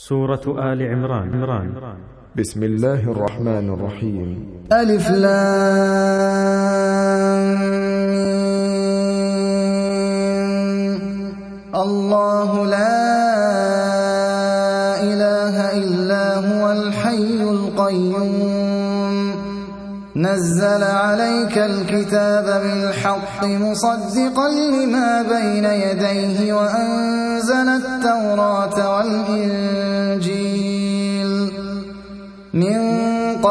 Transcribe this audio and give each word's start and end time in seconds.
سورة 0.00 0.72
آل 0.72 0.82
عمران. 0.82 1.28
عمران. 1.34 1.70
بسم 2.36 2.62
الله 2.62 3.10
الرحمن 3.12 3.70
الرحيم. 3.74 4.46
ألف 4.72 5.10
لام. 5.10 5.38
الله 11.74 12.66
لا 12.66 12.98
إله 15.02 15.54
إلا 15.72 16.24
هو 16.36 16.72
الحي 16.72 17.42
القيوم. 17.42 19.34
نزل 20.16 20.82
عليك 20.82 21.58
الكتاب 21.58 22.44
بالحق 22.44 23.44
مصدقا 23.44 24.48
لما 24.48 25.22
بين 25.22 25.64
يديه 25.64 26.52
وأنزل 26.52 27.68
التوراة 27.68 28.96
والإنجيل. 28.96 29.57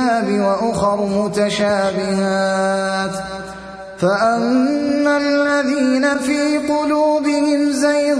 الكتاب 0.00 0.40
وأخر 0.40 1.06
متشابهات. 1.06 3.10
فأما 3.98 5.16
الذين 5.16 6.18
في 6.18 6.58
قلوبهم 6.58 7.72
زيغ 7.72 8.16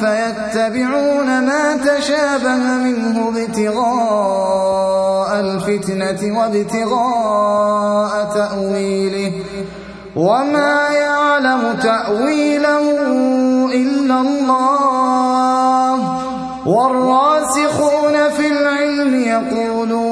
فيتبعون 0.00 1.46
ما 1.46 1.76
تشابه 1.76 2.56
منه 2.56 3.28
ابتغاء 3.28 5.40
الفتنة 5.40 6.38
وابتغاء 6.38 8.12
تأويله. 8.34 9.32
وما 10.16 10.88
يعلم 10.88 11.74
تأويله 11.82 12.96
إلا 13.74 14.20
الله. 14.20 15.98
والراسخون 16.66 18.30
في 18.36 18.46
العلم 18.46 19.14
يقولون 19.14 20.11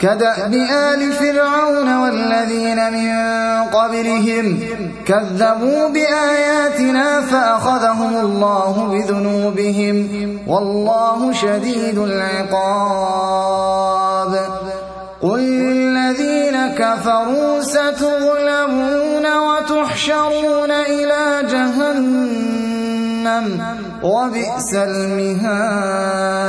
كدأب 0.00 0.54
آل 0.54 1.12
فرعون 1.12 1.96
والذين 1.98 2.92
من 2.92 3.12
قبلهم 3.64 4.60
كذبوا 5.06 5.88
بآياتنا 5.88 7.20
فأخذهم 7.20 8.16
الله 8.16 8.88
بذنوبهم 8.92 9.96
والله 10.46 11.32
شديد 11.32 11.98
العقاب. 11.98 13.38
قل 15.22 15.40
للذين 15.40 16.68
كفروا 16.78 17.62
ستغلبون 17.62 19.26
وتحشرون 19.36 20.70
إلى 20.70 21.42
جهنم 21.50 22.66
وبئس 24.02 24.74
المهاد. 24.74 26.48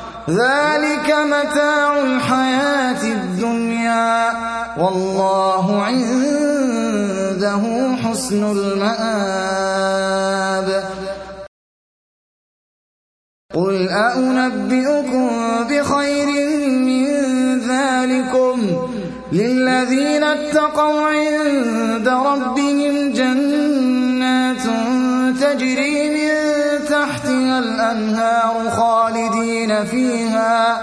ذلك 0.29 1.07
متاع 1.09 1.99
الحياة 1.99 3.03
الدنيا. 3.03 4.31
والله 4.77 5.83
عنده 5.83 7.63
حسن 8.03 8.43
المآب. 8.51 9.51
قل 13.55 13.89
أأنبئكم 13.89 15.29
بخير 15.69 16.27
من 16.87 17.05
ذلكم 17.59 18.57
للذين 19.31 20.23
اتقوا 20.23 21.07
عند 21.07 22.07
ربهم 22.07 23.00
الأنهار 27.91 28.69
خالدين 28.69 29.85
فيها 29.85 30.81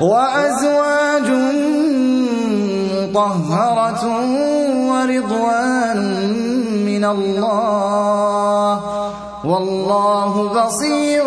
وأزواج 0.00 1.30
مطهرة 3.16 4.04
ورضوان 4.90 6.00
من 6.86 7.04
الله 7.04 8.80
والله 9.44 10.48
بصير 10.48 11.24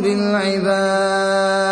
بالعباد 0.00 1.71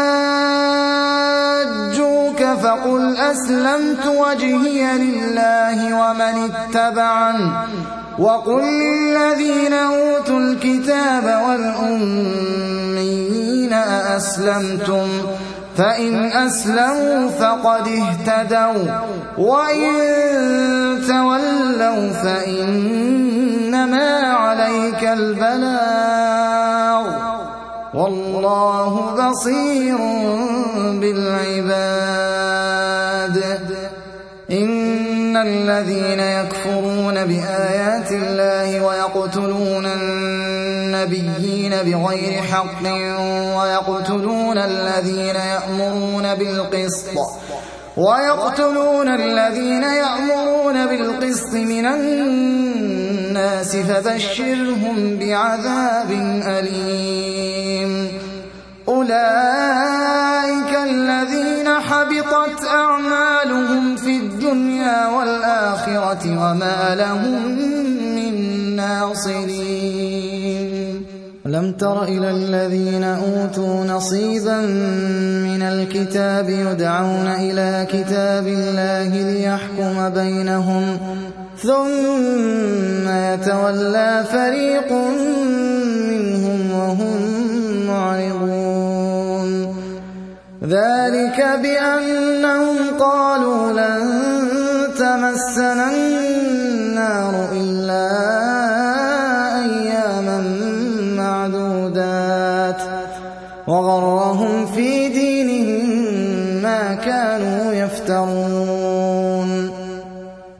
فقل 2.71 3.17
أسلمت 3.17 4.05
وجهي 4.05 4.97
لله 4.97 5.93
ومن 5.93 6.51
اتبعن 6.51 7.51
وقل 8.19 8.63
للذين 8.63 9.73
أوتوا 9.73 10.39
الكتاب 10.39 11.41
والأميين 11.47 12.53
أأسلمتم؟ 13.73 15.07
فإن 15.77 16.25
أسلموا 16.25 17.29
فقد 17.29 17.87
اهتدوا 17.87 18.99
وإن 19.37 19.91
تولوا 21.07 22.09
فإنما 22.23 24.07
عليك 24.19 25.03
البلاغ 25.03 26.80
والله 27.93 29.15
بصير 29.15 29.97
بالعباد. 31.01 32.21
إن 34.51 35.37
الذين 35.37 36.19
يكفرون 36.19 37.25
بآيات 37.25 38.11
الله 38.11 38.85
ويقتلون 38.85 39.85
النبيين 39.85 41.71
بغير 41.71 42.41
حق 42.43 42.83
ويقتلون 43.57 44.57
الذين 44.57 45.35
يأمرون 45.35 46.35
بالقسط 46.35 47.17
ويقتلون 47.97 49.07
الذين 49.07 49.83
يأمرون 49.83 50.85
بالقسط 50.85 51.53
من 51.53 51.85
الناس 51.85 53.10
فبشرهم 53.83 55.17
بعذاب 55.19 56.11
أليم. 56.47 58.07
أولئك 58.87 60.71
الذين 60.83 61.69
حبطت 61.69 62.65
أعمالهم 62.65 63.95
في 63.95 64.17
الدنيا 64.17 65.07
والآخرة 65.07 66.23
وما 66.25 66.95
لهم 66.95 67.57
من 68.15 68.33
ناصرين. 68.75 70.51
لم 71.45 71.73
تر 71.73 72.03
إلى 72.03 72.29
الذين 72.31 73.03
أوتوا 73.03 73.85
نصيبا 73.85 74.57
من 75.47 75.61
الكتاب 75.61 76.49
يدعون 76.49 77.27
إلى 77.27 77.87
كتاب 77.91 78.47
الله 78.47 79.07
ليحكم 79.31 80.09
بينهم 80.09 80.97
ثم 81.63 83.05
يتولى 83.09 84.23
فريق 84.31 84.91
منهم 86.09 86.59
وهم 86.71 87.19
معرضون. 87.87 89.51
ذلك 90.63 91.39
بأنهم 91.63 92.77
قالوا 92.99 93.71
لن 93.71 94.03
تمسنا 94.99 95.87
النار 95.93 97.33
إلا 97.51 98.07
أياما 99.59 100.39
معدودات. 101.17 102.81
وغرهم 103.67 104.65
في 104.65 105.09
دينهم 105.09 105.85
ما 106.61 106.83
كانوا 107.05 107.73
يفترون. 107.73 108.50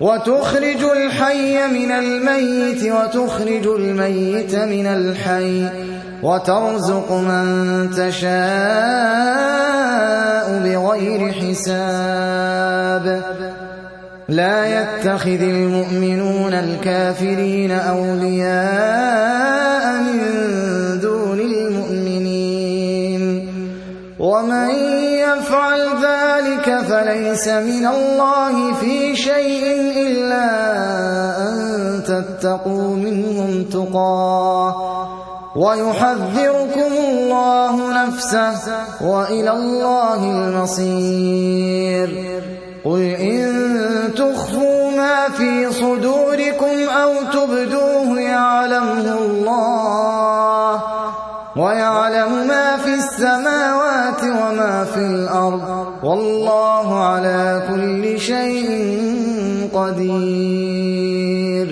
وتخرج 0.00 0.82
الحي 0.84 1.66
من 1.66 1.90
الميت 1.92 2.82
وتخرج 2.92 3.66
الميت 3.66 4.54
من 4.54 4.86
الحي 4.86 5.68
وترزق 6.22 7.12
من 7.12 7.90
تشاء 7.90 8.26
بغير 10.64 11.32
حساب. 11.32 13.22
لا 14.28 14.80
يتخذ 14.80 15.42
المؤمنون 15.42 16.54
الكافرين 16.54 17.70
أولياء 17.70 18.42
من 20.02 20.20
دون 21.00 21.40
المؤمنين. 21.40 23.22
ومن 24.18 24.70
يفعل 25.24 25.80
ذلك 25.80 26.25
فليس 26.70 27.48
من 27.48 27.86
الله 27.86 28.74
في 28.74 29.16
شيء 29.16 29.64
إلا 30.06 30.46
أن 31.48 31.56
تتقوا 32.06 32.96
منهم 32.96 33.64
تقاه 33.72 34.74
ويحذركم 35.56 36.92
الله 37.08 38.04
نفسه 38.04 38.52
وإلى 39.00 39.50
الله 39.50 40.24
المصير. 40.30 42.08
قل 42.84 43.02
إن 43.02 43.46
تخفوا 44.16 44.90
ما 44.90 45.28
في 45.28 45.72
صدوركم 45.72 46.88
أو 47.02 47.12
تبدوه 47.32 48.20
يعلمه 48.20 49.18
الله 49.18 50.82
ويعلم 51.56 52.48
ما 52.48 52.76
في 52.76 52.94
السماوات 52.94 54.22
وما 54.22 54.84
في 54.94 55.00
الأرض 55.00 55.85
والله 56.06 56.88
على 57.04 57.62
كل 57.70 58.20
شيء 58.20 58.68
قدير. 59.74 61.68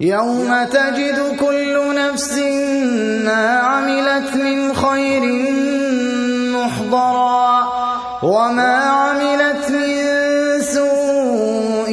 يوم 0.00 0.64
تجد 0.72 1.18
كل 1.40 1.74
نفس 1.96 2.38
ما 3.24 3.44
عملت 3.68 4.36
من 4.36 4.74
خير 4.74 5.22
محضرا 6.56 7.66
وما 8.22 8.74
عملت 9.00 9.70
من 9.70 9.96
سوء 10.60 11.90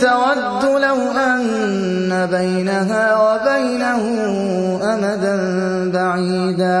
تود 0.00 0.64
لو 0.64 1.00
أن 1.10 2.28
بينها 2.30 3.04
وبينه 3.24 4.02
أمدا 4.82 5.36
بعيدا. 5.94 6.80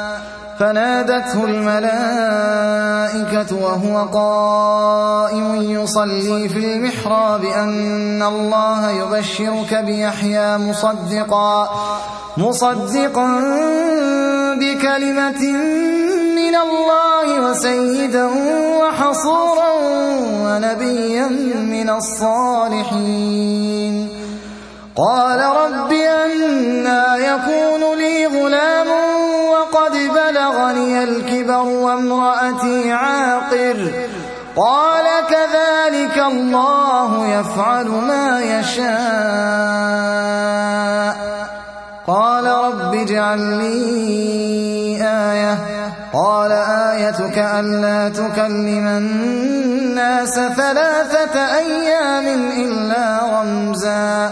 فنادته 0.61 1.45
الملائكة 1.45 2.45
وهو 3.55 4.05
قائم 4.13 5.55
يصلي 5.55 6.49
في 6.49 6.57
المحراب 6.57 7.43
أن 7.43 8.23
الله 8.23 8.91
يبشرك 8.91 9.73
بيحيى 9.85 10.57
مصدقا 10.57 11.69
مصدقا 12.37 13.39
بكلمة 14.61 15.41
من 16.35 16.55
الله 16.55 17.49
وسيدا 17.49 18.25
وحصورا 18.81 19.71
ونبيا 20.45 21.27
من 21.57 21.89
الصالحين. 21.89 23.41
قال 24.95 25.39
رب 25.39 25.91
أنا 25.91 27.17
يكون 27.17 27.97
لي 27.97 28.25
غلام 28.27 28.80
بلغني 30.61 31.03
الكبر 31.03 31.61
وامرأتي 31.61 32.91
عاقر. 32.91 33.91
قال 34.55 35.05
كذلك 35.29 36.17
الله 36.17 37.27
يفعل 37.27 37.87
ما 37.87 38.41
يشاء. 38.41 38.91
قال 42.07 42.45
رب 42.45 42.93
اجعل 42.93 43.39
لي 43.39 44.97
آية. 45.01 45.57
قال 46.13 46.51
آيتك 46.51 47.37
ألا 47.37 48.09
تكلم 48.09 48.87
الناس 48.87 50.33
ثلاثة 50.35 51.57
أيام 51.57 52.27
إلا 52.57 53.19
رمزا. 53.39 54.31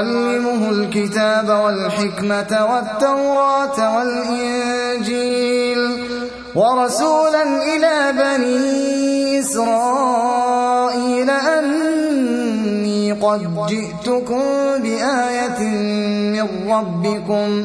ويعلمه 0.00 0.70
الكتاب 0.70 1.48
والحكمة 1.48 2.66
والتوراة 2.70 3.96
والإنجيل 3.96 5.78
ورسولا 6.54 7.42
إلى 7.76 8.12
بني 8.12 9.40
إسرائيل 9.40 11.30
أني 11.30 13.12
قد 13.12 13.66
جئتكم 13.68 14.42
بآية 14.82 15.60
من 16.32 16.48
ربكم 16.70 17.64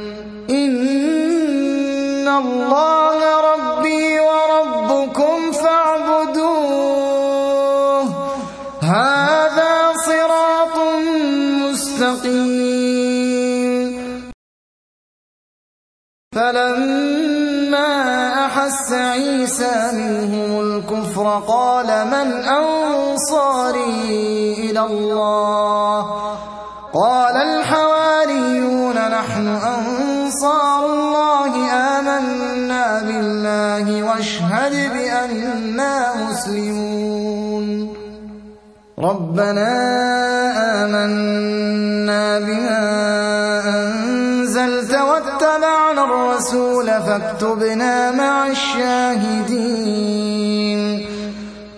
الله 2.37 3.17
ربي 3.51 4.19
وربكم 4.19 5.51
فاعبدوه. 5.51 6.91
هذا 8.81 9.93
صراط 10.05 10.77
مستقيم. 11.61 12.71
فلما 16.35 17.89
أحس 18.45 18.93
عيسى 18.93 19.91
منهم 19.93 20.51
الكفر 20.59 21.27
قال 21.47 21.89
من 22.07 22.27
أنصاري 22.43 24.03
إلى 24.69 24.79
الله؟ 24.79 26.01
قال 26.93 27.30
مسلمون 36.41 37.65
ربنا 38.99 39.71
آمنا 40.83 42.39
بما 42.39 42.81
أنزلت 43.69 44.93
واتبعنا 44.93 46.03
الرسول 46.03 46.87
فاكتبنا 46.87 48.11
مع 48.11 48.47
الشاهدين. 48.47 49.61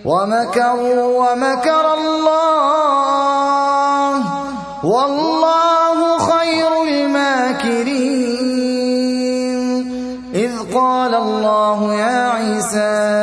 ومكروا 0.06 1.32
ومكر 1.32 1.94
الله. 1.94 2.94
والله 4.84 6.18
خير 6.18 6.84
الماكرين. 6.88 8.24
إذ 10.34 10.52
قال 10.74 11.16
الله 11.16 11.94
يا 11.94 12.30
عيسى 12.30 13.23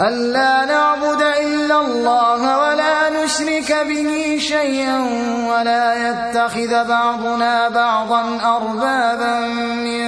ألا 0.00 0.64
نعبد 0.64 1.22
إلا 1.22 1.80
الله 1.80 2.58
ولا 2.58 3.24
نشرك 3.24 3.76
به 3.88 4.36
شيئا 4.40 4.98
ولا 5.48 5.84
يتخذ 6.08 6.84
بعضنا 6.88 7.68
بعضا 7.68 8.22
أربابا 8.56 9.40
من 9.86 10.04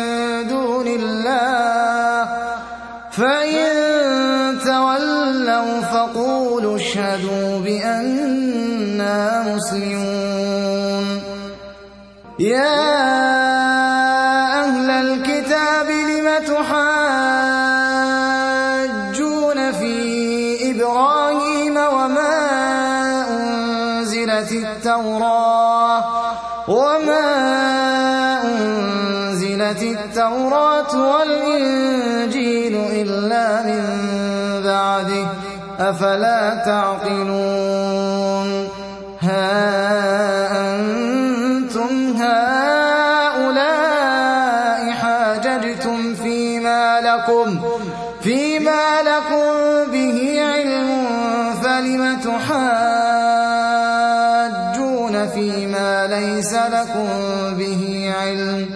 دون 0.48 0.86
الله. 0.86 2.28
فإن 3.10 3.68
تولوا 4.64 5.80
فقولوا 5.80 6.76
اشهدوا 6.76 7.58
بأننا 7.64 9.42
مسلمون. 9.54 11.22
يا 12.38 13.27
التوراة 24.88 26.04
وما 26.68 27.28
أنزلت 28.44 29.82
التوراة 29.82 30.92
والإنجيل 31.12 32.76
إلا 32.76 33.62
من 33.62 33.82
بعده 34.64 35.26
أفلا 35.80 36.64
تعقلون؟ 36.64 37.88
ها 39.20 39.60
أنتم 40.60 42.16
هؤلاء 42.22 43.60
حاججتم 44.90 46.14
فيما 46.14 47.00
لكم 47.00 47.60
فيما 48.22 49.02
لكم 49.02 49.52
به 49.92 50.17
ليس 56.38 56.54
لكم 56.54 57.08
به 57.58 58.14
علم. 58.20 58.66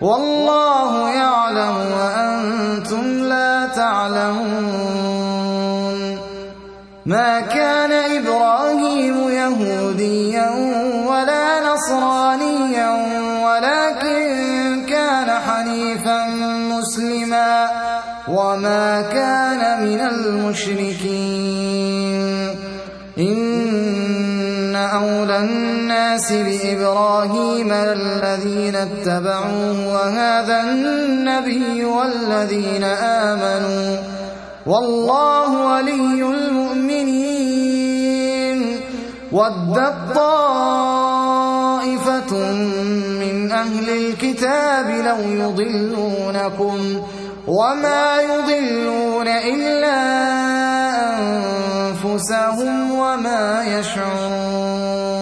والله 0.00 1.10
يعلم 1.10 1.76
وأنتم 1.98 3.06
لا 3.18 3.66
تعلمون. 3.76 5.18
ما 7.06 7.40
كان 7.40 7.92
إبراهيم 7.92 9.28
يهوديا 9.28 10.50
ولا 11.10 11.74
نصرانيا 11.74 12.90
ولكن 13.46 14.86
كان 14.88 15.30
حنيفا 15.40 16.26
مسلما. 16.72 17.70
وما 18.28 19.02
كان 19.02 19.82
من 19.82 20.00
المشركين 20.00 21.11
الناس 26.12 26.32
بإبراهيم 26.32 27.72
الذين 27.72 28.76
اتبعوه 28.76 29.94
وهذا 29.94 30.60
النبي 30.60 31.84
والذين 31.84 32.84
آمنوا. 32.84 33.96
والله 34.66 35.66
ولي 35.66 36.22
المؤمنين. 36.22 37.60
ودت 39.32 39.94
طائفة 40.14 40.72
من 43.20 43.52
أهل 43.52 43.90
الكتاب 43.90 44.90
لو 44.90 45.18
يضلونكم. 45.18 47.02
وما 47.46 48.20
يضلون 48.20 49.28
إلا 49.28 50.00
أنفسهم 51.88 52.92
وما 52.92 53.64
يشعرون. 53.78 55.21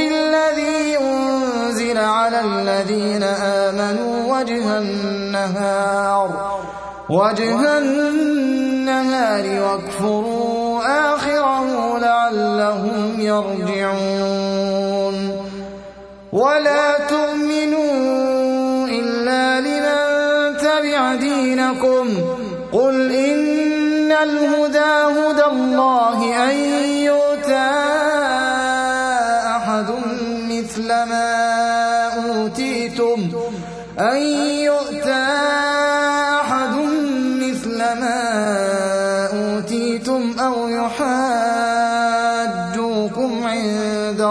أنزل 1.91 2.03
على 2.03 2.39
الذين 2.39 3.23
آمنوا 3.23 4.39
وجه 4.39 4.77
النهار. 4.77 6.29
وجه 7.09 7.77
النهار 7.77 9.45
واكفروا 9.61 10.81
آخره 11.13 11.97
لعلهم 11.99 13.19
يرجعون. 13.19 14.61
ولا 16.33 16.99
تؤمنوا 17.09 18.87
إلا 18.87 19.59
لمن 19.59 20.57
تبع 20.57 21.15
دينكم. 21.15 22.07
قل 22.71 23.11
إن 23.11 24.11
الهدى 24.11 24.93
هدى 25.19 25.45
الله 25.45 26.19
أن 26.49 26.55
يؤتى 27.03 27.71
أحد 29.55 29.89
مثل 30.49 30.87
ما 30.87 31.40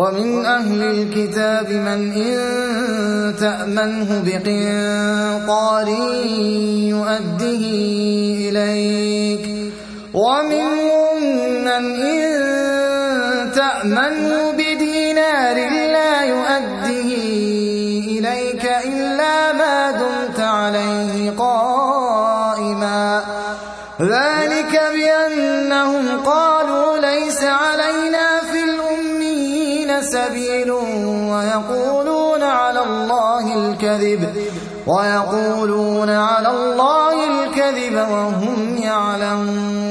ومن 0.00 0.44
أهل 0.44 0.82
الكتاب 0.82 1.70
من 1.70 2.12
إن 2.12 3.36
تأمنه 3.36 4.22
بقنطار 4.26 5.88
يؤده 6.88 7.64
إليك 8.48 9.44
ومنهم 10.14 11.16
من 11.64 11.84
إن 12.00 12.30
تأمنه 13.52 14.52
بدينار 14.52 15.56
لا 15.96 16.22
يؤده 16.24 17.08
إليك 18.16 18.64
إلا 18.84 19.52
ما 19.52 19.90
دمت 19.90 20.40
عليه 20.40 21.30
قائما 21.30 23.22
ذلك 24.00 24.82
بأنهم 24.94 26.20
قالوا 26.24 26.98
ليس 26.98 27.44
علينا 27.44 28.19
سبيل 30.02 30.70
ويقولون 31.30 32.42
على 32.42 32.82
الله 32.84 33.54
الكذب 33.56 34.34
ويقولون 34.86 36.10
على 36.10 36.50
الله 36.50 37.14
الكذب 37.26 37.94
وهم 37.94 38.76
يعلمون. 38.82 39.90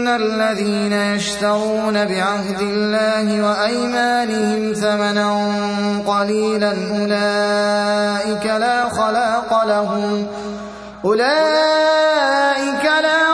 الذين 0.07 0.93
يشترون 0.93 2.05
بعهد 2.05 2.61
الله 2.61 3.49
وأيمانهم 3.49 4.73
ثمنا 4.73 5.27
قليلا 6.07 6.73
أولئك 6.91 8.45
لا 8.45 8.89
خلاق 8.89 9.65
لهم 9.65 10.27
أولئك 11.05 12.85
لا 12.85 13.32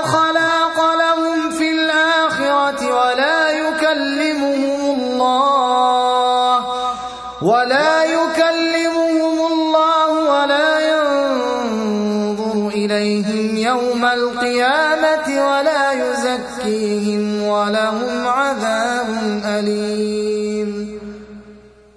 ولهم 17.60 18.28
عذاب 18.28 19.08
أليم. 19.46 21.00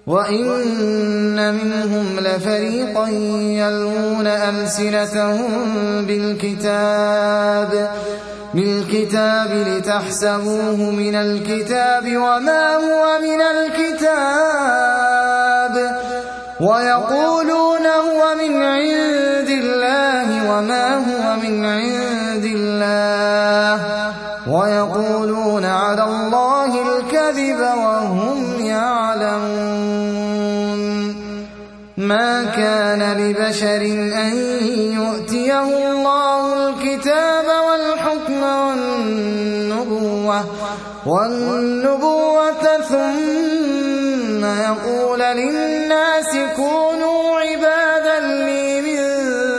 وإن 0.07 1.53
منهم 1.53 2.19
لفريقا 2.19 3.07
يلوون 3.63 4.27
ألسنتهم 4.27 5.49
بالكتاب 6.07 7.91
بالكتاب 8.53 9.51
لتحسبوه 9.67 10.79
من 10.91 11.15
الكتاب 11.15 12.05
وما 12.05 12.75
هو 12.75 13.19
من 13.27 13.41
الكتاب. 13.41 14.13
ويقولون 16.61 17.85
هو 17.85 18.35
من 18.41 18.53
عند 18.63 19.49
الله 19.49 20.27
وما 20.51 20.87
هو 20.95 21.35
من 21.43 21.65
عند 21.65 22.45
الله. 22.45 23.22
كان 32.63 33.03
لبشر 33.17 33.81
أن 34.25 34.35
يؤتيه 34.99 35.91
الله 35.91 36.69
الكتاب 36.69 37.45
والحكم 37.67 38.43
والنبوة 38.43 40.39
والنبوة 41.05 42.63
ثم 42.89 44.45
يقول 44.45 45.19
للناس 45.19 46.31
كونوا 46.55 47.39
عبادا 47.39 48.19
لي 48.19 48.81
من 48.81 49.01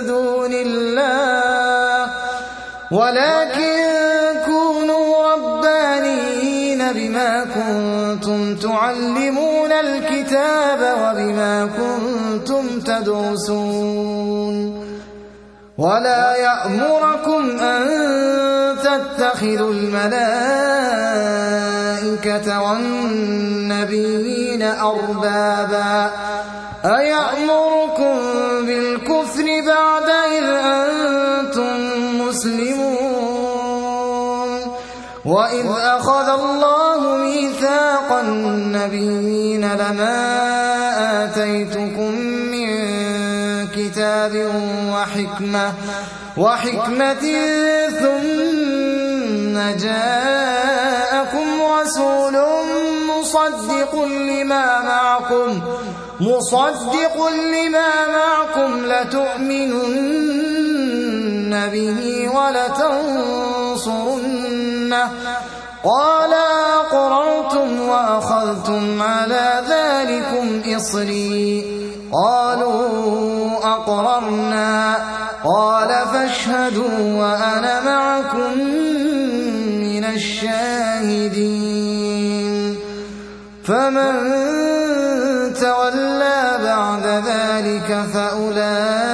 دون 0.06 0.52
الله 0.52 2.10
ولكن 2.90 3.84
كونوا 4.46 5.32
ربانيين 5.32 6.92
بما 6.92 7.44
كنتم 7.44 8.56
تعلمون 8.56 9.72
الكتاب 9.72 10.80
وبما 10.80 11.68
كنتم 11.76 12.13
تدرسون 12.86 14.84
ولا 15.78 16.36
يأمركم 16.36 17.58
أن 17.58 17.88
تتخذوا 18.78 19.72
الملائكة 19.72 20.34
والنبيين 22.62 24.62
أربابا 24.62 26.10
أيأمركم 26.84 28.14
بالكفر 28.66 29.44
بعد 29.66 30.08
إذ 30.38 30.44
أنتم 30.44 31.76
مسلمون 32.28 33.14
وإذ 35.24 35.66
أخذ 35.68 36.28
الله 36.28 37.16
ميثاق 37.16 38.12
النبيين 38.12 39.72
لما 39.72 40.33
وحكمة 45.24 45.72
وحكمة 46.36 47.24
ثم 48.00 49.54
جاءكم 49.84 51.48
رسول 51.80 52.34
مصدق 53.08 53.92
لما 54.04 54.82
معكم 54.82 55.60
مصدق 56.20 57.28
لما 57.28 58.06
معكم 58.06 58.70
لتؤمنن 58.86 59.94
به 61.72 62.28
ولتنصرنه. 62.34 63.78
قال 65.84 66.32
أقررتم 66.74 67.80
وأخذتم 67.88 69.02
على 69.02 69.62
ذلكم 69.68 70.62
إصري. 70.76 71.64
قالوا 72.12 73.43
أقررنا. 73.64 74.96
قال 75.44 75.88
فاشهدوا 75.88 76.98
وأنا 76.98 77.80
معكم 77.80 78.58
من 79.80 80.04
الشاهدين. 80.04 81.54
فمن 83.64 84.14
تولى 85.54 86.58
بعد 86.64 87.06
ذلك 87.06 88.04
فأولئك 88.14 89.13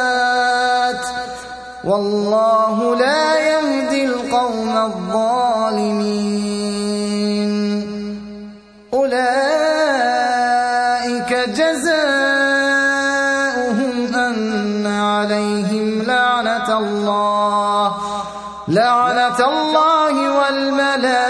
والله 1.85 2.97
لا 2.97 3.39
يهدي 3.39 4.05
القوم 4.05 4.77
الظالمين 4.77 6.21
أولئك 8.95 9.31
جزاؤهم 11.49 12.15
أن 14.15 14.87
عليهم 14.87 16.03
لعنة 16.03 16.79
الله 16.79 17.97
لعنة 18.69 19.39
الله 19.49 20.39
والملائكة 20.39 21.30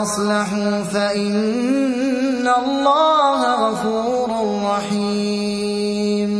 وأصلحوا 0.00 0.82
فإن 0.82 2.48
الله 2.48 3.68
غفور 3.68 4.30
رحيم. 4.64 6.32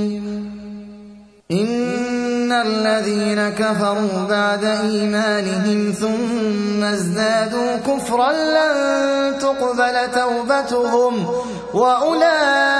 إن 1.50 2.52
الذين 2.52 3.48
كفروا 3.48 4.24
بعد 4.28 4.64
إيمانهم 4.64 5.92
ثم 5.92 6.84
ازدادوا 6.84 7.76
كفرا 7.76 8.32
لن 8.32 9.38
تقبل 9.38 10.10
توبتهم. 10.14 11.26
وأولئك 11.74 12.79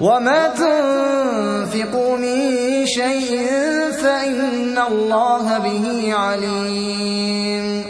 وما 0.00 0.48
تنفقوا 0.48 2.16
من 2.16 2.86
شيء 2.86 3.48
فإن 4.02 4.78
الله 4.78 5.58
به 5.58 6.14
عليم 6.14 7.84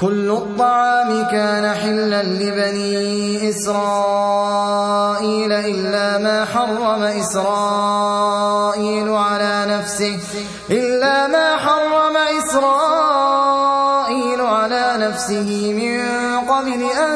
كل 0.00 0.30
الطعام 0.30 1.24
كان 1.30 1.74
حلا 1.74 2.22
لبني 2.22 3.50
إسرائيل 3.50 5.52
إلا 5.52 6.18
ما 6.18 6.44
حرم 6.44 7.02
إسرائيل 7.02 7.48
على 9.08 9.66
نفسه 9.68 10.18
إلا 10.70 11.26
ما 11.26 11.56
حرم 11.56 12.16
إسرائيل 12.16 14.40
على 14.40 14.94
نفسه 14.98 15.72
من 15.72 16.00
قبل 16.50 16.82
أن 16.82 17.15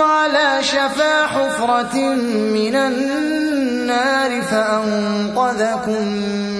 على 0.00 0.62
شفا 0.62 1.26
حفرة 1.26 2.14
من 2.54 2.76
النار 2.76 4.42
فأنقذكم 4.42 6.04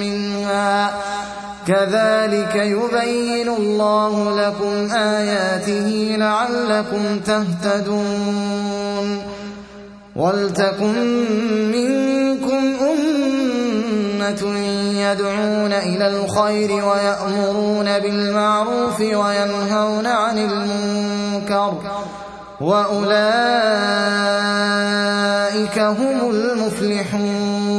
منها. 0.00 0.90
كذلك 1.66 2.54
يبين 2.54 3.48
الله 3.48 4.36
لكم 4.46 4.92
آياته 4.96 6.16
لعلكم 6.18 7.20
تهتدون. 7.26 9.22
ولتكن 10.16 11.26
منكم 11.72 12.76
أمة 12.80 14.58
يدعون 14.94 15.72
إلى 15.72 16.08
الخير 16.08 16.70
ويأمرون 16.72 17.98
بالمعروف 17.98 19.00
وينهون 19.00 20.06
عن 20.06 20.38
المنكر. 20.38 21.74
وأولئك 22.60 23.10
هم 25.78 26.30
المفلحون. 26.30 27.70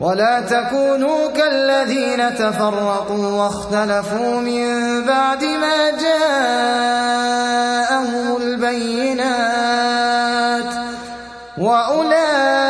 ولا 0.00 0.40
تكونوا 0.40 1.28
كالذين 1.28 2.34
تفرقوا 2.36 3.26
واختلفوا 3.26 4.40
من 4.40 5.04
بعد 5.04 5.44
ما 5.44 5.90
جاءهم 5.90 6.36
البينات. 8.36 9.64
وأولئك 11.58 12.63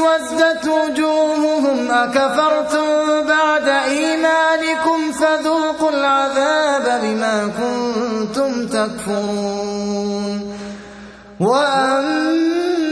أسودت 0.00 0.68
وجوههم 0.68 1.90
أكفرتم 1.90 3.22
بعد 3.28 3.68
إيمانكم 3.68 5.12
فذوقوا 5.12 5.90
العذاب 5.90 7.00
بما 7.02 7.50
كنتم 7.60 8.66
تكفرون. 8.66 10.56
وأما 11.40 12.86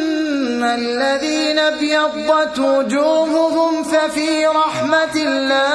الذين 0.74 1.58
ابيضت 1.58 2.58
وجوههم 2.58 3.82
ففي 3.82 4.46
رحمة 4.46 5.14
الله 5.16 5.74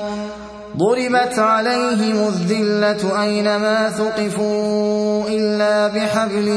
ضربت 0.77 1.39
عليهم 1.39 2.27
الذلة 2.27 3.23
أينما 3.23 3.89
ثقفوا 3.89 5.29
إلا 5.29 5.87
بحبل 5.87 6.49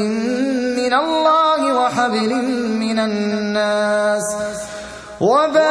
من 0.77 0.93
الله 0.93 1.73
وحبل 1.73 2.35
من 2.79 2.99
الناس 2.99 4.35
وباءوا 5.21 5.65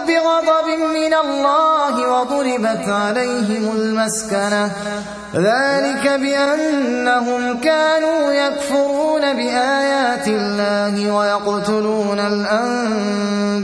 بغضب 0.00 0.68
من 0.94 1.14
الله 1.14 2.08
وضربت 2.08 2.88
عليهم 2.88 3.76
المسكنة 3.76 4.70
ذلك 5.34 6.08
بأنهم 6.08 7.60
كانوا 7.60 8.32
يكفرون 8.32 9.36
بآيات 9.36 10.28
الله 10.28 11.10
ويقتلون 11.12 12.18
الأنبياء 12.20 13.58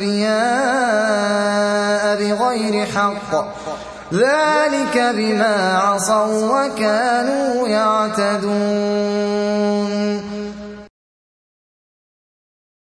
بغير 2.54 2.86
حق. 2.86 3.32
ذلك 4.14 4.98
بما 5.16 5.78
عصوا 5.78 6.66
وكانوا 6.66 7.68
يعتدون. 7.68 9.24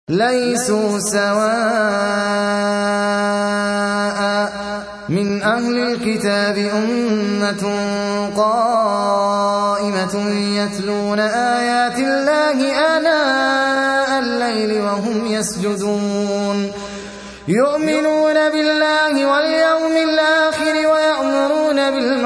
ليسوا 0.09 0.99
سواء 0.99 1.43
من 5.09 5.41
أهل 5.41 5.77
الكتاب 5.77 6.57
أمة 6.57 7.63
قائمة 8.37 10.15
يتلون 10.59 11.19
آيات 11.19 11.97
الله 11.97 12.22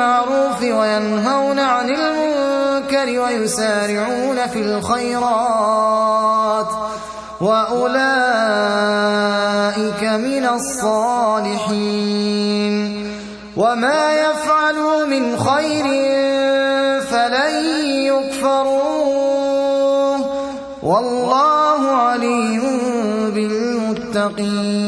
بالمعروف 0.07 0.61
وينهون 0.61 1.59
عن 1.59 1.89
المنكر 1.89 3.19
ويسارعون 3.19 4.47
في 4.47 4.61
الخيرات 4.61 5.07
وأولئك 7.41 7.93
من 10.03 10.45
الصالحين 10.45 11.97
وما 13.57 14.13
يفعلوا 14.13 15.05
من 15.05 15.37
خير 15.39 15.85
فلن 17.01 17.65
يكفروه 18.05 19.07
والله 20.83 21.91
عليم 21.91 22.61
بالمتقين 23.35 24.87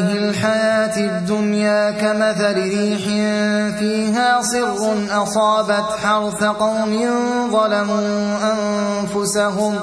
كمثل 1.91 2.53
ريح 2.53 3.03
فيها 3.79 4.41
صر 4.41 4.95
أصابت 5.23 5.89
حرث 6.03 6.43
قوم 6.43 6.91
ظلموا 7.51 8.37
أنفسهم 8.53 9.73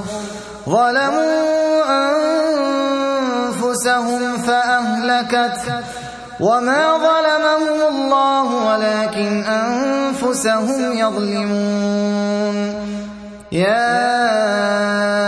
ظلموا 0.68 1.84
أنفسهم 3.58 4.38
فأهلكت 4.46 5.58
وما 6.40 6.98
ظلمهم 6.98 7.78
الله 7.88 8.46
ولكن 8.66 9.44
أنفسهم 9.44 10.92
يظلمون. 10.92 12.56
يا 13.52 15.27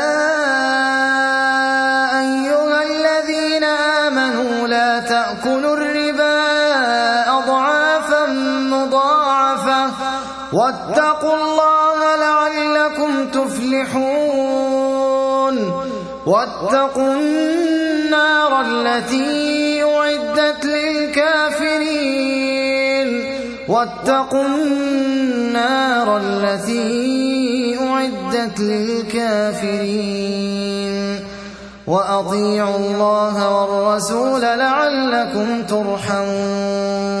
واتقوا 10.71 11.35
الله 11.35 12.15
لعلكم 12.15 13.27
تفلحون. 13.27 14.21
واتقوا 16.25 17.13
النار 17.13 18.61
التي 18.61 19.83
أعدت 19.83 20.65
للكافرين. 20.65 21.89
واتقوا 23.67 24.43
النار 24.43 26.17
التي 26.17 27.77
أعدت 27.81 28.59
للكافرين. 28.59 29.91
وأطيعوا 31.87 32.77
الله 32.77 33.35
والرسول 33.49 34.41
لعلكم 34.41 35.63
ترحمون. 35.63 37.20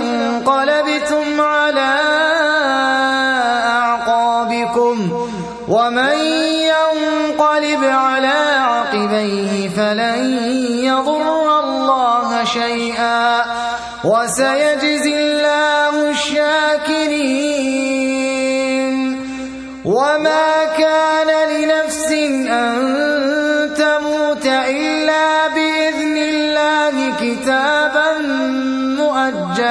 انقلبتم 0.00 1.40
على 1.40 1.92
أعقابكم 3.66 4.96
ومن 5.68 6.16
ينقلب 6.72 7.84
على 7.84 8.38
عقبيه 8.70 9.68
فلن 9.68 10.18
يضر 10.84 11.60
الله 11.60 12.44
شيئا 12.44 13.44
وسيجزي 14.04 15.14
الله 15.14 16.10
الشاكرين. 16.10 17.45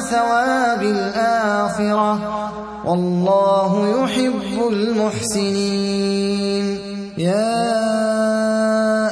ثواب 0.00 0.82
الآخرة. 0.82 2.18
والله 2.84 4.04
يحب 4.04 4.68
المحسنين. 4.72 6.78
يا 7.18 7.72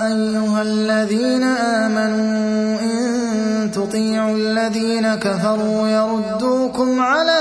أيها 0.06 0.62
الذين 0.62 1.42
آمنوا 1.42 2.80
إن 2.80 3.70
تطيعوا 3.74 4.36
الذين 4.36 5.14
كفروا 5.14 5.88
يردوكم 5.88 7.00
على 7.00 7.40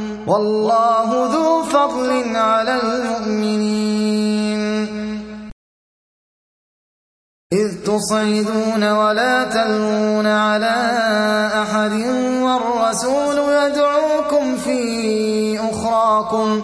والله 0.27 1.09
ذو 1.33 1.63
فضل 1.63 2.35
على 2.35 2.79
المؤمنين. 2.83 4.61
إذ 7.53 7.83
تصعدون 7.83 8.91
ولا 8.91 9.43
تلوون 9.43 10.27
على 10.27 10.77
أحد 11.61 11.93
والرسول 12.41 13.37
يدعوكم 13.37 14.57
في 14.57 15.59
أخراكم 15.59 16.61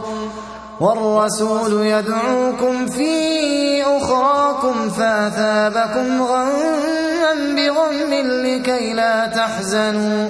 والرسول 0.79 1.85
يدعوكم 1.85 2.85
في 2.87 3.83
أخراكم 3.83 4.89
فأثابكم 4.89 6.21
غما 6.21 7.33
بغم 7.55 8.13
لكي 8.45 8.93
لا 8.93 9.27
تحزنوا. 9.27 10.29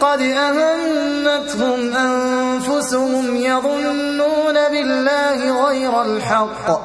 قد 0.00 0.20
أهمتهم 0.20 1.96
أنفسهم 1.96 3.36
يظنون 3.36 4.54
بالله 4.54 5.66
غير 5.66 6.02
الحق. 6.02 6.80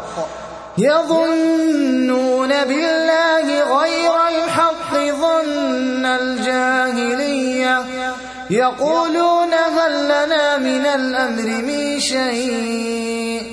يظنون 0.77 2.49
بالله 2.49 3.79
غير 3.79 4.13
الحق 4.27 4.93
ظن 4.93 6.05
الجاهلية. 6.05 7.85
يقولون 8.49 9.53
هل 9.53 10.05
لنا 10.05 10.57
من 10.57 10.85
الأمر 10.85 11.61
من 11.63 11.99
شيء؟ 11.99 13.52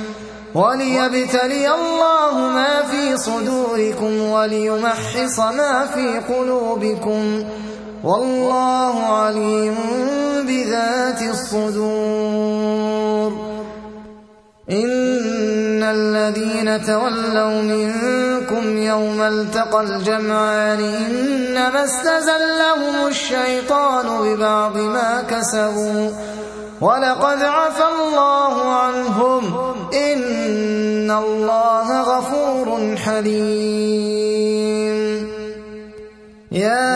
وليبتلي 0.55 1.73
الله 1.73 2.35
ما 2.35 2.81
في 2.91 3.17
صدوركم 3.17 4.21
وليمحص 4.21 5.39
ما 5.39 5.85
في 5.93 6.19
قلوبكم 6.33 7.43
والله 8.03 9.03
عليم 9.03 9.75
بذات 10.47 11.21
الصدور. 11.21 12.51
إن 14.71 15.83
الذين 15.83 16.85
تولوا 16.85 17.61
منكم 17.61 18.77
يوم 18.77 19.21
التقى 19.21 19.81
الجمعان 19.81 20.79
إنما 20.79 21.83
استزلهم 21.83 23.07
الشيطان 23.07 24.05
ببعض 24.23 24.77
ما 24.77 25.23
كسبوا 25.29 26.11
ولقد 26.81 27.43
عفى 27.43 27.83
الله 27.83 28.73
عنهم. 28.73 29.43
إن 29.93 31.11
الله 31.11 32.01
غفور 32.01 32.95
حليم. 32.97 34.41
يا 36.51 36.93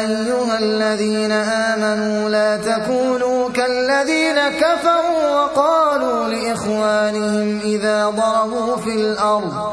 أيها 0.00 0.58
الذين 0.58 1.32
آمنوا 1.32 2.28
لا 2.28 2.56
تكونوا 2.56 3.18
الذين 3.68 4.38
كفروا 4.48 5.30
وقالوا 5.30 6.28
لإخوانهم 6.28 7.60
إذا 7.64 8.08
ضربوا 8.08 8.76
في 8.76 8.90
الأرض 8.94 9.72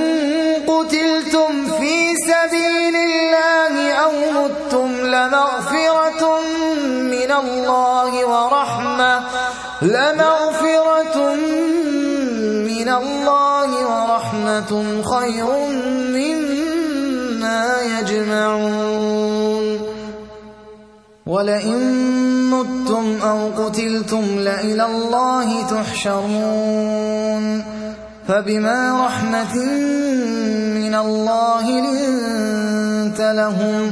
لمغفرة 5.11 6.23
من 7.11 7.31
الله 7.31 8.11
ورحمة. 8.25 9.13
لمغفرة 9.81 11.35
من 12.71 12.89
الله 12.89 13.69
ورحمة 13.87 14.71
خير 15.03 15.47
مما 16.15 17.63
يجمعون. 17.99 19.65
ولئن 21.25 21.81
متم 22.49 23.07
أو 23.21 23.39
قتلتم 23.65 24.25
لإلى 24.39 24.85
الله 24.85 25.61
تحشرون. 25.67 27.45
فبما 28.27 29.05
رحمة 29.05 29.55
من 30.75 30.95
الله 30.95 31.65
لنت 31.69 33.21
لهم 33.21 33.91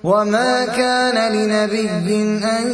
وما 0.05 0.65
كان 0.65 1.33
لنبي 1.33 2.41
أن 2.45 2.67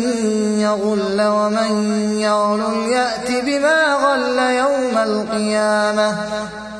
يغل 0.58 1.22
ومن 1.22 1.72
يغل 2.20 2.60
يأت 2.90 3.44
بما 3.44 3.94
غل 3.94 4.38
يوم 4.38 4.98
القيامة. 4.98 6.16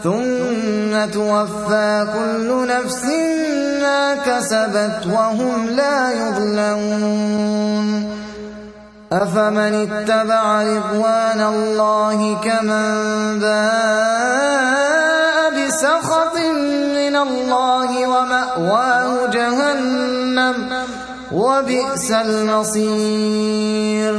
ثم 0.05 1.11
توفى 1.13 2.07
كل 2.15 2.67
نفس 2.69 3.05
ما 3.83 4.15
كسبت 4.15 5.07
وهم 5.07 5.67
لا 5.67 6.13
يظلمون. 6.13 7.89
أفمن 9.13 9.75
اتبع 9.87 10.63
رضوان 10.63 11.41
الله 11.41 12.41
كمن 12.45 13.39
باء 13.41 14.76
بسخط 15.77 16.37
من 16.97 17.17
الله 17.17 18.09
ومأواه 18.09 19.27
جهنم 19.27 20.57
وبئس 21.33 22.11
المصير. 22.11 24.15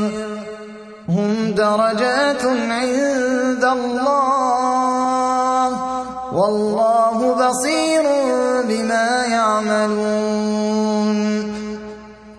هم 1.10 1.54
درجات 1.58 2.46
عند 2.46 3.66
الله. 3.66 5.70
والله 6.34 7.34
بصير 7.34 8.04
بما 8.70 9.26
يعملون. 9.26 10.87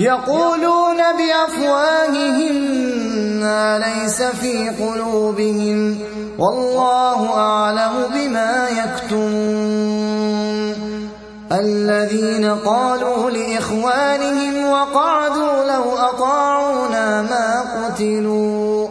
يقولون 0.00 0.96
بأفواههم 0.96 2.54
ما 3.40 3.78
ليس 3.78 4.22
في 4.22 4.68
قلوبهم 4.68 5.98
والله 6.38 7.36
أعلم 7.36 7.92
بما 8.14 8.68
يكتمون. 8.68 10.30
الذين 11.52 12.44
قالوا 12.44 13.30
لإخوانهم 13.30 14.70
وقعدوا 14.70 15.64
لو 15.64 15.96
أطاعونا 15.96 17.22
ما 17.22 17.60
قتلوا. 17.60 18.88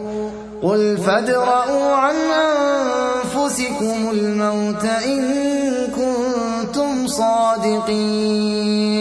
قل 0.62 0.98
فادرءوا 1.06 1.92
عن 1.92 2.14
أنفسكم 2.14 4.10
الموت 4.12 4.84
إن 4.84 5.22
كنتم 5.96 7.06
صادقين. 7.06 8.99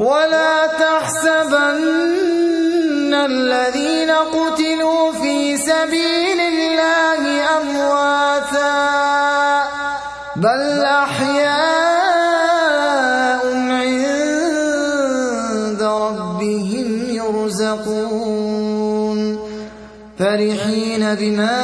ولا 0.00 0.66
تحسبن 0.80 1.84
الذين 3.14 4.10
قتلوا 4.10 5.12
في 5.12 5.56
سبيل 5.56 6.40
الله 6.40 7.20
أمواتا 7.60 8.80
بل 10.36 10.82
أحياء 11.04 12.00
عند 13.80 14.62
ربهم 15.82 16.88
يرزقون. 17.20 18.40
فرحين 20.18 21.14
بما 21.14 21.60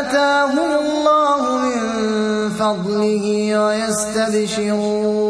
آتاهم 0.00 0.58
الله 0.80 1.40
من 1.58 1.80
فضله 2.60 3.24
ويستبشرون. 3.64 5.29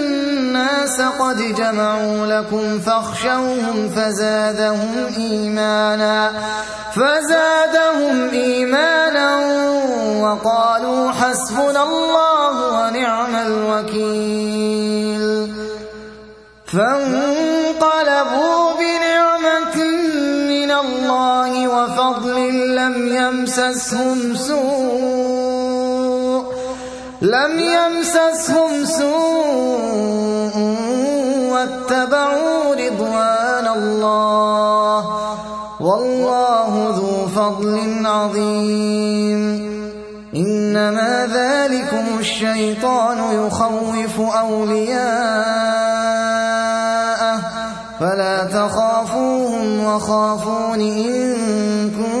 قد 1.19 1.37
جمعوا 1.37 2.25
لكم 2.25 2.79
فاخشوهم 2.79 3.89
فزادهم 3.95 5.07
إيمانا 5.17 6.31
فزادهم 6.95 8.29
إيمانا 8.29 9.37
وقالوا 10.23 11.11
حسبنا 11.11 11.83
الله 11.83 12.55
ونعم 12.73 13.35
الوكيل. 13.35 15.21
فانقلبوا 16.73 18.61
بنعمة 18.79 19.77
من 20.47 20.71
الله 20.71 21.67
وفضل 21.67 22.37
لم 22.75 22.95
يمسسهم 23.15 24.35
سوء 24.35 25.50
لم 27.21 27.59
يمسسهم 27.59 28.85
سوء 28.85 30.57
واتبعوا 31.51 32.75
رضوان 32.75 33.67
الله. 33.67 35.05
والله 35.79 36.93
ذو 36.97 37.27
فضل 37.35 38.05
عظيم. 38.05 39.41
إنما 40.35 41.27
ذلكم 41.33 42.05
الشيطان 42.19 43.45
يخوف 43.45 44.35
أولياءه. 44.37 45.41
فلا 47.99 48.43
تخافوهم 48.43 49.85
وخافون 49.85 50.81
إن 50.81 51.35
كنتم 51.89 52.20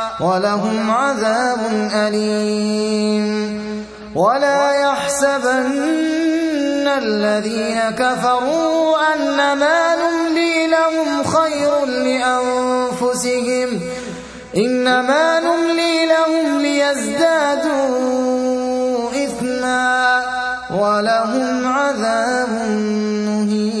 ولهم 0.21 0.91
عذاب 0.91 1.59
أليم. 1.93 3.51
ولا 4.15 4.71
يحسبن 4.71 5.71
الذين 6.87 7.79
كفروا 7.89 8.97
أنما 9.13 9.95
نملي 9.95 10.67
لهم 10.67 11.23
خير 11.23 11.85
لأنفسهم. 11.85 13.79
إنما 14.57 15.39
نملي 15.39 16.05
لهم 16.05 16.59
ليزدادوا 16.61 17.89
إثما 19.25 20.21
ولهم 20.71 21.67
عذاب 21.67 22.49
مهين. 23.27 23.80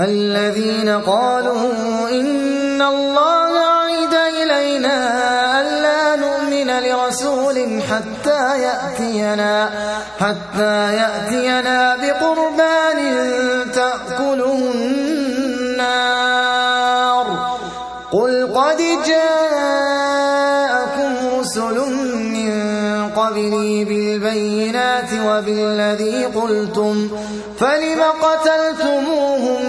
الذين 0.00 0.88
قالوا 0.88 2.08
إن 2.08 2.82
الله 2.82 3.58
عيد 3.58 4.14
إلينا 4.42 4.96
ألا 5.60 6.16
نؤمن 6.16 6.70
لرسول 6.80 7.82
حتى 7.82 8.62
يأتينا 8.62 9.70
حتى 10.20 10.94
يأتينا 10.94 11.96
بقربان 11.96 12.98
تأكله 13.74 14.72
النار. 14.74 16.20
قل 18.12 18.54
قد 18.54 18.78
جاءكم 19.06 20.10
رسل 21.38 21.76
من 22.36 22.52
قبلي 23.16 23.84
بالبينات 23.84 25.10
وبالذي 25.26 26.24
قلتم 26.24 27.08
فلم 27.58 28.02
قتلتموهم 28.22 29.62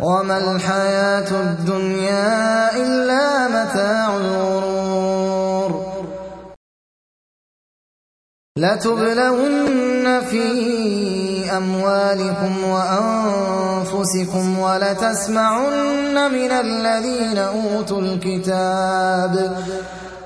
وما 0.00 0.38
الحياة 0.38 1.30
الدنيا 1.30 2.76
إلا 2.76 3.48
متاع 3.48 4.16
الغرور. 4.16 5.70
لتبلون 8.58 10.20
في 10.20 10.46
أموالكم 11.56 12.64
وأنفسكم 12.64 14.58
ولتسمعن 14.58 16.32
من 16.32 16.50
الذين 16.50 17.38
أوتوا 17.38 18.00
الكتاب 18.00 19.56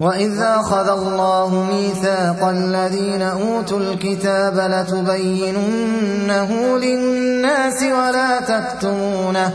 وإذ 0.00 0.40
أخذ 0.42 0.88
الله 0.88 1.66
ميثاق 1.72 2.48
الذين 2.48 3.22
أوتوا 3.22 3.78
الكتاب 3.78 4.58
لتبيننه 4.58 6.50
للناس 6.78 7.82
ولا 7.82 8.40
تكتمونه 8.40 9.52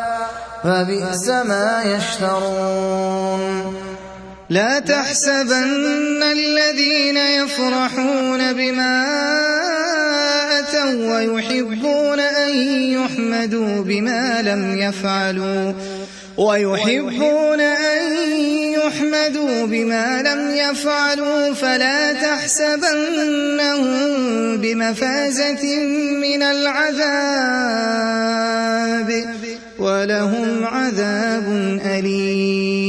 فبئس 0.63 1.29
ما 1.29 1.83
يشترون 1.83 3.73
لا 4.49 4.79
تحسبن 4.79 6.23
الذين 6.23 7.17
يفرحون 7.17 8.53
بما 8.53 9.05
أتوا 10.59 11.15
ويحبون 11.15 12.19
أن 12.19 12.49
يحمدوا 12.69 13.83
بما 13.83 14.41
لم 14.41 14.77
يفعلوا 14.77 15.73
ويحبون 16.37 17.61
أن 17.61 18.01
يحمدوا 18.73 19.65
بما 19.65 20.21
لم 20.21 20.55
يفعلوا 20.55 21.53
فلا 21.53 22.13
تحسبنهم 22.13 23.77
بمفازة 24.57 25.79
من 26.21 26.43
العذاب 26.43 27.59
ولهم 29.79 30.65
عذاب 30.65 31.79
أليم 31.85 32.88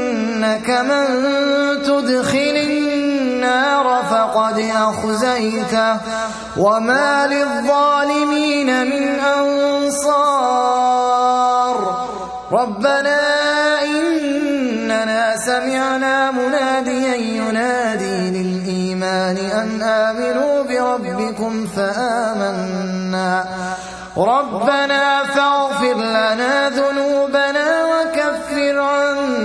إنك 0.51 0.69
من 0.69 1.05
تدخل 1.83 2.55
النار 2.69 4.03
فقد 4.11 4.65
أخزيته. 4.75 5.97
وما 6.57 7.27
للظالمين 7.27 8.85
من 8.85 9.19
أنصار. 9.19 10.51
ربنا 12.51 13.19
إننا 13.83 15.37
سمعنا 15.37 16.31
مناديا 16.31 17.15
ينادي 17.15 18.29
للإيمان 18.43 19.37
أن 19.37 19.81
آمنوا 19.81 20.63
بربكم 20.63 21.67
فآمنا. 21.75 23.45
ربنا 24.17 25.23
فاغفر 25.23 25.95
لنا 25.95 26.69
ذنوبنا 26.69 27.85
وكفر 27.85 28.79
عنا 28.79 29.40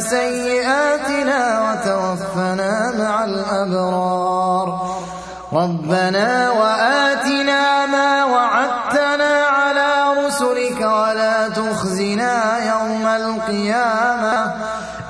سيئاتنا 0.00 1.70
وتوفنا 1.70 2.92
مع 2.98 3.24
الأبرار. 3.24 4.68
ربنا 5.52 6.50
وآتنا 6.50 7.86
ما 7.86 8.24
وعدتنا 8.24 9.44
على 9.46 9.90
رسلك 10.26 10.80
ولا 10.80 11.48
تخزنا 11.48 12.58
يوم 12.72 13.06
القيامة. 13.06 14.54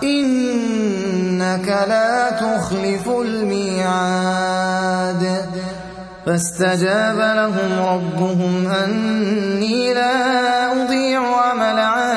إنك 0.03 1.69
لا 1.69 2.31
تخلف 2.31 3.09
الميعاد. 3.09 4.41
فاستجاب 6.27 7.19
لهم 7.19 7.71
ربهم 7.87 8.73
أني 8.85 9.95
لا 9.95 10.73
أضيع 10.73 11.21
عمل 11.21 11.79
عامل 11.79 12.10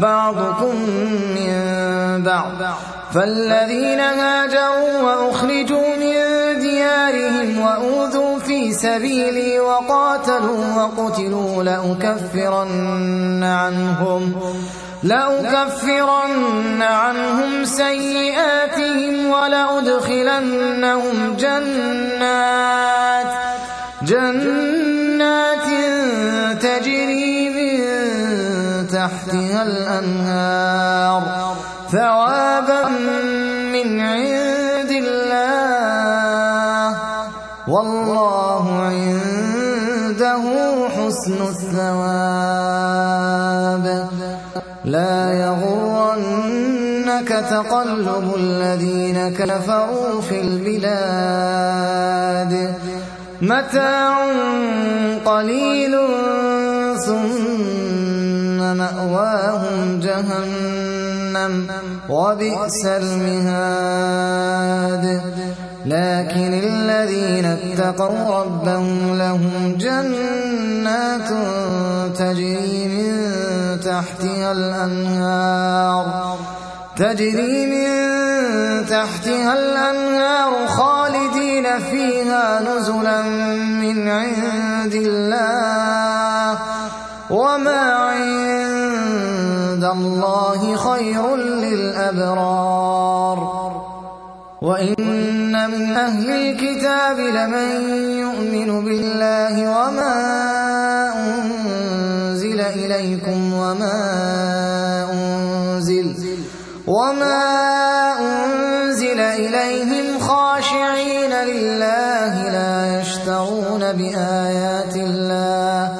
بعضكم 0.00 0.76
من 1.34 1.52
بعض. 2.22 2.56
فالذين 3.14 4.00
هاجروا 4.00 5.02
وأخرجوا 5.02 5.96
من 5.96 6.14
ديارهم 6.60 7.60
وأوذوا 7.60 8.38
في 8.38 8.72
سبيلي 8.72 9.60
وقاتلوا 9.60 10.64
وقتلوا 10.76 11.62
لأكفرن 11.62 13.44
عنهم. 13.44 14.34
لأكفرن 15.02 16.82
عنهم 16.82 17.64
سيئاتهم 17.64 19.30
ولأدخلنهم 19.30 20.56
جنات. 21.38 22.99
تحتها 29.60 29.62
الأنهار 29.62 31.22
ثوابا 31.92 32.88
من 33.72 34.00
عند 34.00 34.90
الله. 34.90 35.74
والله 37.68 38.64
عنده 38.90 40.42
حسن 40.88 41.38
الثواب. 41.52 42.06
لا 44.84 45.32
يغرنك 45.32 47.28
تقلب 47.28 48.34
الذين 48.36 49.18
كفروا 49.34 50.20
في 50.20 50.40
البلاد. 50.40 51.74
متاع 53.42 54.26
قليل 55.24 55.94
ثم 57.06 57.99
مأواهم 58.74 60.00
جهنم 60.00 61.66
وبئس 62.08 62.86
المهاد. 62.86 64.30
لكن 65.86 66.60
الذين 66.64 67.44
اتقوا 67.44 68.42
ربهم 68.42 69.18
لهم 69.18 69.76
جنات 69.78 71.28
تجري 72.18 72.88
من 72.88 73.10
تحتها 73.80 74.52
الأنهار. 74.52 76.36
تجري 76.96 77.66
من 77.66 77.90
تحتها 78.86 79.52
الأنهار 79.52 80.66
خالدين 80.66 81.78
فيها 81.90 82.60
نزلا 82.60 83.22
من 83.82 84.08
عند 84.08 84.94
الله. 84.94 86.58
وما 87.30 87.99
الله 90.06 90.76
خير 90.76 91.36
للأبرار. 91.36 92.90
وإن 94.62 95.70
من 95.70 95.96
أهل 95.96 96.30
الكتاب 96.30 97.18
لمن 97.18 97.88
يؤمن 98.18 98.84
بالله 98.84 99.54
وما 99.70 100.16
أنزل 101.16 102.60
إليكم 102.60 103.52
وما 103.52 103.98
أنزل 105.12 106.16
وما 106.86 107.40
أنزل 108.20 109.20
إليهم 109.20 110.18
خاشعين 110.18 111.32
لله 111.32 112.50
لا 112.50 113.00
يشترون 113.00 113.92
بآيات 113.92 114.96
الله 114.96 115.96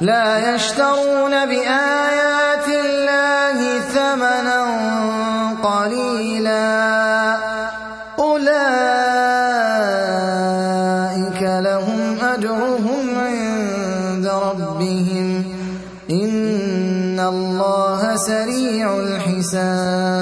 لا 0.00 0.54
يشترون 0.54 1.46
بآيات 1.46 2.17
سريع 19.42 20.17